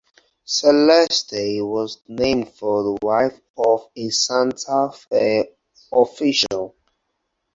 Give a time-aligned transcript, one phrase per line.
[0.45, 5.51] Celeste was named for the wife of a Santa Fe
[5.93, 6.75] official.